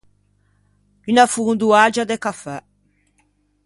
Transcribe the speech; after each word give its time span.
Unna 1.09 1.25
fondoaggia 1.33 2.05
de 2.09 2.17
cafè. 2.25 2.57